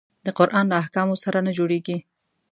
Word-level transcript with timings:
د 0.25 0.27
قرآن 0.37 0.65
له 0.71 0.75
احکامو 0.83 1.15
سره 1.23 1.39
نه 1.47 1.51
جوړیږي. 1.57 1.97